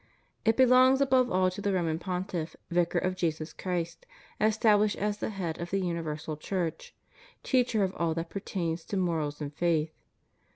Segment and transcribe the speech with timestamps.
[0.45, 4.07] It belongs above all to the Roman Pontiff, vicar of Jesus Christ,
[4.39, 6.95] established as head of the universal Church,
[7.43, 9.93] teacher of all that pertains to morals and faith.